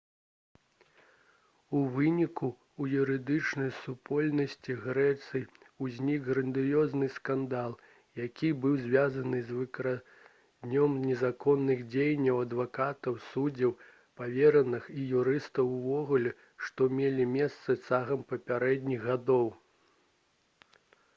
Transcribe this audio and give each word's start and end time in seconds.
у 1.79 1.79
выніку 1.95 2.47
у 2.83 2.87
юрыдычнай 3.01 3.67
супольнасці 3.79 4.77
грэцыі 4.85 5.43
ўзнік 5.87 6.23
грандыёзны 6.31 7.09
скандал 7.17 7.75
які 8.21 8.49
быў 8.65 8.79
звязаны 8.85 9.43
з 9.51 9.59
выкрыццём 9.59 10.97
незаконных 11.11 11.85
дзеянняў 11.93 12.41
адвакатаў 12.47 13.21
суддзяў 13.29 13.77
павераных 14.23 14.89
і 14.99 15.07
юрыстаў 15.23 15.73
увогуле 15.77 16.35
што 16.67 16.89
мелі 17.01 17.31
месца 17.37 17.79
цягам 17.87 18.27
папярэдніх 18.35 19.09
гадоў 19.11 19.47